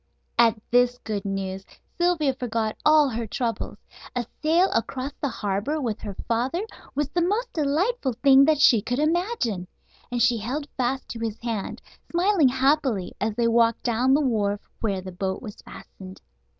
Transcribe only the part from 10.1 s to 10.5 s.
And she